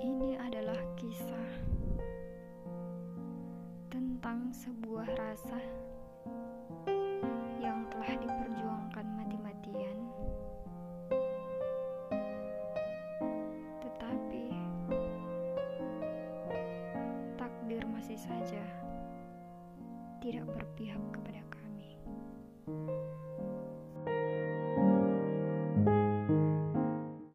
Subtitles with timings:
[0.00, 1.48] Ini adalah kisah
[3.92, 5.60] tentang sebuah rasa
[7.60, 9.98] yang telah diperjuangkan mati-matian,
[13.84, 14.56] tetapi
[17.36, 18.64] takdir masih saja
[20.24, 21.44] tidak berpihak kepada